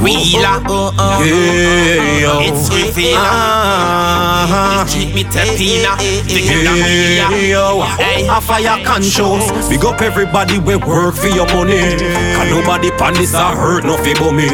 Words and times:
Wheeler. 0.00 0.64
Oh, 0.66 0.90
oh, 0.90 0.92
oh, 0.98 1.20
oh, 1.20 1.24
yeah, 1.24 2.18
yo. 2.18 2.40
It's 2.40 2.68
Ryveela. 2.70 3.20
Uh-huh. 3.20 4.86
Treat 4.88 5.14
me 5.14 5.24
Tepina. 5.24 5.92
Yeah, 6.00 7.30
yo. 7.36 7.82
A 7.82 8.40
Fiyah 8.40 8.82
Konchous. 8.84 9.68
Big 9.68 9.84
up 9.84 10.00
everybody 10.00 10.58
we 10.58 10.76
work 10.76 11.14
for 11.14 11.28
your 11.28 11.46
money. 11.52 11.98
Can 12.00 12.48
nobody 12.48 12.90
pan 12.92 13.14
this 13.14 13.34
a 13.34 13.54
hurt 13.54 13.84
nothing 13.84 14.14
but 14.18 14.32
me. 14.32 14.48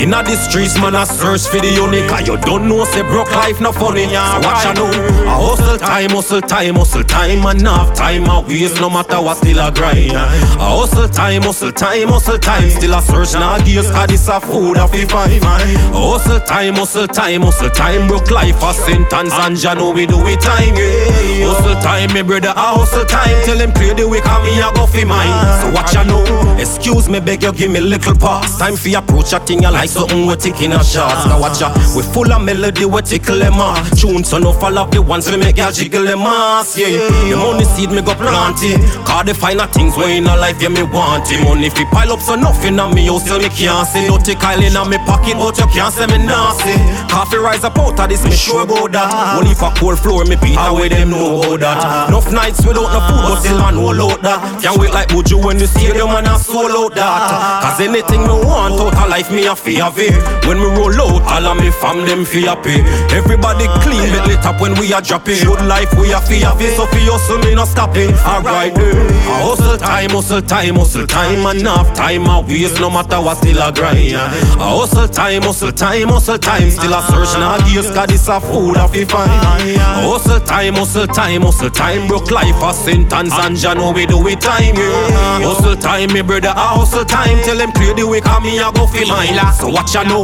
Inna 0.00 0.22
the 0.22 0.36
streets, 0.36 0.78
man, 0.78 0.94
I 0.94 1.04
search 1.04 1.48
for 1.48 1.60
the 1.60 1.70
unique. 1.70 2.08
Cause 2.08 2.28
you 2.28 2.36
don't 2.38 2.68
know, 2.68 2.84
say 2.84 3.02
broke 3.02 3.30
life 3.32 3.60
not 3.60 3.74
funny. 3.74 4.04
Yeah, 4.04 4.40
so 4.40 4.46
watch 4.46 4.66
I 4.66 4.72
know. 4.74 4.86
I 5.26 5.34
hustle 5.42 5.78
time, 5.78 6.10
hustle 6.10 6.40
time, 6.40 6.74
hustle 6.76 7.04
time 7.04 7.44
enough. 7.56 7.94
Time 7.94 8.30
I 8.30 8.40
waste, 8.40 8.80
no 8.80 8.90
matter 8.90 9.20
what, 9.20 9.38
still 9.38 9.58
I 9.60 9.70
grind. 9.70 10.12
I 10.12 10.28
hustle 10.58 11.08
time, 11.08 11.42
hustle 11.42 11.72
time, 11.72 12.08
hustle 12.08 12.38
time. 12.38 12.70
Still 12.70 12.94
I 12.94 13.00
search, 13.00 13.34
now 13.34 13.56
nah, 13.56 13.64
gears, 13.64 13.90
cause 13.90 14.06
this 14.08 14.28
a 14.28 14.40
food, 14.40 14.76
a 14.76 14.86
45. 15.02 15.74
Hustle 15.92 16.40
time, 16.40 16.74
oh, 16.74 16.80
hustle 16.80 17.08
time, 17.08 17.42
oh, 17.42 17.46
hustle 17.46 17.70
time. 17.70 18.06
Broke 18.06 18.30
life 18.30 18.58
for 18.60 18.72
St. 18.72 19.12
and 19.12 19.56
John, 19.56 19.78
know 19.78 19.90
we 19.90 20.06
do 20.06 20.18
it 20.26 20.40
time. 20.40 20.74
Yeah. 20.76 21.50
Hustle 21.50 21.74
time, 21.82 22.12
me 22.12 22.22
brother, 22.22 22.52
ah, 22.54 22.74
I 22.74 22.78
hustle 22.78 23.04
time. 23.04 23.44
Tell 23.44 23.58
him 23.58 23.72
play 23.72 23.92
the 23.94 24.08
week, 24.08 24.26
and 24.26 24.42
me 24.44 24.60
a 24.60 24.70
go 24.74 24.86
fi 24.86 25.04
mine. 25.04 25.28
So 25.60 25.72
watch 25.72 25.96
I 25.96 26.04
know, 26.04 26.22
excuse 26.58 27.03
me, 27.08 27.20
beg 27.20 27.42
you, 27.42 27.52
give 27.52 27.70
me 27.70 27.80
little 27.80 28.14
pass. 28.16 28.58
Time 28.58 28.76
for 28.76 28.96
approach 28.96 29.32
a 29.32 29.40
thing, 29.40 29.62
you 29.62 29.70
like 29.70 29.88
something 29.88 30.22
um, 30.22 30.26
we 30.26 30.36
taking 30.36 30.72
a 30.72 30.82
shots. 30.82 31.26
Now 31.26 31.40
watch 31.40 31.60
ya, 31.60 31.72
we 31.96 32.02
full 32.02 32.32
of 32.32 32.42
melody, 32.42 32.84
we 32.84 33.02
tickle 33.02 33.38
them 33.38 33.54
off. 33.54 33.90
Tune 33.98 34.24
so 34.24 34.38
no 34.38 34.52
fall 34.52 34.72
the 34.88 35.00
ones 35.02 35.30
we 35.30 35.36
make 35.36 35.56
ya 35.56 35.70
jiggle 35.70 36.04
them 36.04 36.20
ass. 36.20 36.76
Yeah, 36.78 36.88
the 37.28 37.36
money 37.36 37.64
seed 37.64 37.90
me 37.90 38.02
go 38.02 38.14
plant 38.14 38.58
it. 38.62 38.80
Cause 39.06 39.24
the 39.26 39.34
finer 39.34 39.66
things 39.66 39.96
way 39.96 40.16
in 40.18 40.26
a 40.26 40.36
life, 40.36 40.60
yeah 40.60 40.68
me 40.68 40.82
want 40.82 41.30
it. 41.30 41.42
Money 41.44 41.70
fi 41.70 41.84
pile 41.90 42.12
up 42.12 42.20
so 42.20 42.34
nothing 42.36 42.78
on 42.78 42.94
me, 42.94 43.06
house, 43.06 43.26
so 43.26 43.38
me 43.38 43.48
can't 43.48 43.86
see. 43.86 44.06
Dirty 44.08 44.34
Kyle 44.34 44.62
in 44.62 44.76
a 44.76 44.84
me 44.88 44.98
pocket, 44.98 45.34
but 45.34 45.58
you 45.58 45.66
can't 45.68 45.92
say 45.92 46.06
me 46.06 46.18
nasty. 46.18 46.74
Coffee 47.10 47.38
rise 47.38 47.64
up 47.64 47.78
out 47.78 47.98
of 47.98 48.08
this, 48.08 48.24
me 48.24 48.32
sure 48.32 48.62
about 48.62 48.92
that. 48.92 49.38
Only 49.38 49.54
for 49.54 49.70
cold 49.76 49.98
floor, 49.98 50.24
me 50.24 50.36
beat 50.36 50.56
away 50.58 50.88
them 50.88 51.10
know 51.10 51.42
about 51.42 51.60
that. 51.60 52.10
Enough 52.24 52.32
nights 52.32 52.66
without 52.66 52.88
no 52.92 53.00
food, 53.04 53.22
but 53.28 53.40
still 53.40 53.58
man 53.58 53.74
hold 53.74 54.00
out 54.00 54.22
that. 54.22 54.62
Can't 54.62 54.78
wait 54.78 54.92
like 54.92 55.08
Buju 55.08 55.44
when 55.44 55.58
the 55.58 55.66
stadium 55.66 56.08
and 56.10 56.26
I 56.26 56.38
soul 56.38 56.72
out 56.72 56.94
that. 56.94 57.62
Cause 57.62 57.80
anything 57.80 58.22
me 58.22 58.32
want 58.32 58.80
out 58.80 58.96
of 58.96 59.08
life, 59.10 59.30
me 59.30 59.46
a 59.46 59.54
fi 59.54 59.74
have 59.84 59.98
it. 59.98 60.16
When 60.48 60.58
me 60.58 60.66
roll 60.72 60.94
out, 60.94 61.22
all 61.28 61.46
of 61.46 61.56
me 61.60 61.70
fam 61.70 62.06
them 62.06 62.24
fi 62.24 62.48
happy. 62.48 62.80
Everybody 63.12 63.68
clean, 63.84 64.08
but 64.08 64.26
lit 64.26 64.44
up 64.46 64.60
when 64.60 64.72
we 64.80 64.92
are 64.94 65.02
dropping. 65.02 65.44
Good 65.44 65.66
life, 65.66 65.92
we 66.00 66.12
a 66.12 66.20
fi 66.20 66.40
have 66.48 66.60
it, 66.60 66.76
so 66.76 66.86
fi 66.86 67.04
hustle 67.04 67.38
me 67.44 67.54
no 67.54 67.64
stopping. 67.64 68.14
Alright, 68.24 68.72
eh. 68.78 69.44
Hustle 69.44 69.76
time, 69.76 70.10
hustle 70.10 70.40
time, 70.40 70.76
hustle 70.76 71.06
time, 71.06 71.44
enough 71.56 71.92
time 71.94 72.24
I 72.28 72.40
waste 72.40 72.80
no 72.80 72.88
matter 72.88 73.20
what, 73.20 73.36
still 73.36 73.60
a 73.60 73.72
grind. 73.72 74.16
Hustle 74.56 75.08
time, 75.08 75.42
hustle 75.42 75.72
time, 75.72 76.08
hustle 76.08 76.38
time, 76.38 76.70
still 76.70 76.94
a 76.94 77.02
search 77.04 77.36
now 77.36 77.58
gears, 77.68 77.90
cause 77.92 78.08
this 78.08 78.28
a 78.28 78.40
food 78.40 78.78
I 78.78 78.86
fi 78.88 79.04
find. 79.04 79.76
Hustle 80.00 80.40
time, 80.40 80.74
hustle 80.74 81.06
time, 81.06 81.42
hustle 81.42 81.70
time, 81.70 82.08
broke 82.14 82.30
life 82.30 82.62
a 82.62 82.72
sentence, 82.72 83.34
and 83.42 83.60
ya 83.60 83.74
know 83.74 83.90
we 83.90 84.06
do 84.06 84.22
it 84.28 84.40
time. 84.40 84.76
Yeah. 84.76 85.42
Hustle 85.42 85.74
time, 85.74 86.12
me 86.12 86.22
brother, 86.22 86.54
a 86.54 86.66
hustle 86.78 87.04
time, 87.04 87.42
tell 87.42 87.58
them 87.58 87.72
clear 87.72 87.94
the 87.94 88.06
way, 88.06 88.20
cause 88.20 88.42
me 88.42 88.58
a 88.58 88.70
go 88.70 88.86
fi 88.86 89.02
mine. 89.02 89.34
Ah, 89.34 89.50
so 89.50 89.66
what 89.68 89.92
ya 89.92 90.04
know? 90.04 90.22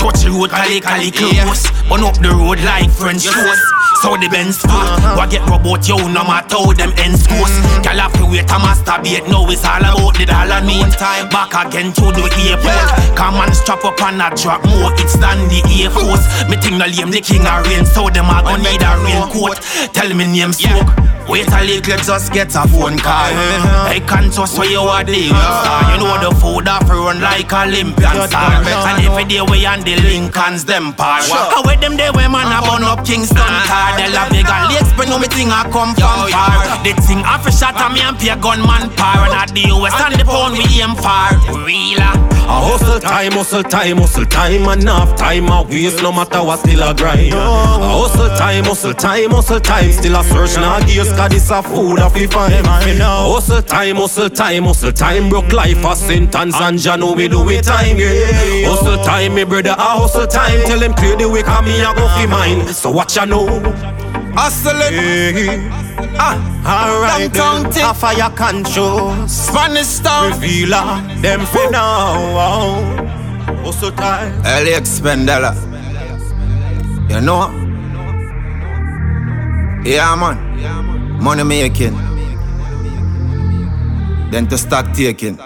Touch 0.00 0.24
the 0.24 0.32
road, 0.32 0.48
cali 0.48 0.80
cali 0.80 1.10
close. 1.10 1.68
Burn 1.92 2.08
up 2.08 2.16
the 2.24 2.32
road 2.32 2.60
like 2.64 2.88
French 2.90 3.28
toast. 3.28 3.60
So 4.00 4.16
the 4.16 4.28
Benz 4.32 4.60
foot. 4.60 4.72
Uh-huh. 4.72 5.16
What 5.16 5.30
get 5.30 5.44
robot, 5.48 5.84
yo, 5.88 5.96
no 6.08 6.24
matter 6.24 6.56
how 6.56 6.72
them 6.72 6.92
ends 6.96 7.26
goes. 7.28 7.52
Girl 7.84 8.00
have 8.00 8.12
to 8.16 8.24
wait 8.24 8.48
a 8.48 8.56
masturbate. 8.56 9.28
Now 9.28 9.44
it's 9.48 9.64
all 9.64 9.84
about 9.84 10.16
the 10.16 10.24
dollar 10.24 10.64
note. 10.64 10.95
Back 10.96 11.52
again 11.66 11.92
to 11.92 12.08
the 12.12 12.24
airport. 12.48 13.16
Come 13.16 13.36
and 13.36 13.54
strap 13.54 13.84
up 13.84 14.00
and 14.00 14.22
a 14.22 14.34
drop 14.34 14.64
more. 14.64 14.92
It's 14.96 15.12
than 15.16 15.48
the 15.48 15.60
Air 15.76 15.90
Force. 15.90 16.24
Me 16.48 16.56
think 16.56 16.78
no 16.78 16.86
lame, 16.86 17.10
the 17.10 17.20
king 17.20 17.44
of 17.44 17.66
rain. 17.66 17.84
So 17.84 18.08
them 18.08 18.32
a 18.32 18.40
gonna 18.42 18.62
need 18.64 18.80
a 18.80 18.96
raincoat. 19.04 19.60
Tell 19.92 20.08
me 20.14 20.24
name 20.24 20.52
smoke. 20.52 20.88
Wait 21.28 21.50
a 21.50 21.58
little, 21.66 21.98
just 22.06 22.32
get 22.32 22.54
a 22.54 22.62
phone 22.70 22.96
call. 22.96 23.34
I 23.90 23.98
can't 24.06 24.32
trust 24.32 24.56
where 24.56 24.70
you 24.70 24.78
are 24.78 25.02
there. 25.02 25.26
You 25.26 25.98
know 25.98 26.14
the 26.22 26.30
food 26.38 26.70
off 26.70 26.88
run 26.88 27.20
like 27.20 27.52
Olympian 27.52 28.16
star. 28.30 28.62
And 28.62 29.02
every 29.04 29.26
day 29.26 29.42
we 29.42 29.66
on 29.66 29.82
the 29.82 29.98
Lincolns, 30.00 30.64
them 30.64 30.94
par. 30.94 31.20
How 31.26 31.66
with 31.66 31.82
them 31.82 31.98
they 31.98 32.08
way 32.14 32.30
man 32.30 32.46
a 32.46 32.62
burn 32.62 32.86
up 32.86 33.04
Kingston 33.04 33.42
car. 33.66 33.98
They 33.98 34.06
love 34.14 34.30
big 34.30 34.46
and 34.46 34.70
lakes, 34.70 34.94
but 34.96 35.10
no 35.10 35.18
me 35.18 35.26
thing 35.26 35.50
I 35.50 35.66
come 35.68 35.92
from 35.98 36.30
far. 36.30 36.62
The 36.86 36.94
thing 37.04 37.26
off 37.26 37.44
a 37.44 37.50
shot 37.50 37.74
and 37.74 37.92
me 37.92 38.00
and 38.06 38.16
pay 38.16 38.30
gunman 38.38 38.94
par. 38.94 39.26
And 39.26 39.34
at 39.34 39.50
the 39.50 39.66
US 39.74 39.98
and 39.98 40.14
the 40.14 40.24
pound 40.24 40.54
we 40.54 40.62
aim 40.78 40.94
far. 40.96 41.32
Realer. 41.64 42.12
A 42.48 42.60
hustle 42.62 43.00
time, 43.00 43.32
hustle 43.32 43.62
time, 43.64 43.96
hustle 43.96 44.24
time, 44.24 44.68
enough 44.68 45.16
time 45.16 45.50
I 45.50 45.62
waste 45.62 46.00
no 46.00 46.12
matter 46.12 46.44
what, 46.44 46.60
still 46.60 46.80
a 46.88 46.94
grind. 46.94 47.34
A 47.34 47.38
hustle 47.38 48.28
time, 48.36 48.64
hustle 48.64 48.94
time, 48.94 49.30
hustle 49.30 49.58
time, 49.58 49.90
still 49.90 50.14
a 50.14 50.22
search 50.22 50.54
now 50.54 50.78
gears, 50.86 51.12
cause 51.14 51.30
this 51.30 51.50
a 51.50 51.60
food 51.60 51.98
I 51.98 52.08
fi 52.08 52.26
find. 52.26 52.66
Hustle 53.00 53.62
time, 53.62 53.96
hustle 53.96 54.30
time, 54.30 54.62
hustle 54.62 54.92
time, 54.92 55.28
broke 55.28 55.52
life 55.52 55.84
a 55.84 55.96
sentence, 55.96 56.54
and 56.60 56.84
ya 56.84 56.94
know 56.94 57.14
we 57.14 57.26
do 57.26 57.48
it 57.48 57.64
time. 57.64 57.96
Yeah. 57.98 58.68
Hustle 58.68 59.02
time, 59.02 59.34
me 59.34 59.42
brother, 59.42 59.70
a 59.70 59.98
hustle 59.98 60.28
time, 60.28 60.60
tell 60.66 60.78
them 60.78 60.94
clear 60.94 61.16
the 61.16 61.28
way, 61.28 61.42
cause 61.42 61.64
me 61.64 61.80
a 61.80 61.92
go 61.94 62.06
fi 62.14 62.26
mine. 62.26 62.68
So 62.68 62.92
what 62.92 63.14
ya 63.16 63.24
know? 63.24 63.46
Hustling. 64.36 64.94
Yeah. 64.94 65.85
Ah, 66.18 66.36
Alright, 66.66 67.32
then, 67.32 67.66
a 67.66 67.94
Fiyah 67.94 68.34
Konchous. 68.34 69.28
Spanish 69.28 69.98
town. 70.00 70.32
Ryveela, 70.32 71.22
them 71.22 71.40
fi 71.46 71.66
now. 71.70 73.06
Hustle 73.64 73.90
time. 73.92 74.32
Alex 74.44 75.00
Spendella. 75.00 75.54
You 77.10 77.20
know? 77.20 77.50
Yeah, 79.84 80.14
man. 80.16 81.22
Money 81.22 81.44
making. 81.44 81.94
Then 84.30 84.46
to 84.48 84.58
start 84.58 84.94
taking. 84.94 85.38